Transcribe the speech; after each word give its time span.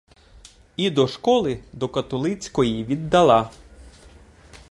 І 0.75 0.89
до 0.89 1.07
школи 1.07 1.63
до 1.73 1.89
католицької 1.89 2.83
віддала. 2.83 3.49